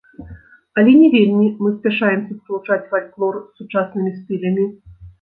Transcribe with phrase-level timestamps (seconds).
[0.81, 4.71] Але не вельмі мы спяшаемся спалучаць фальклор з сучаснымі стылямі.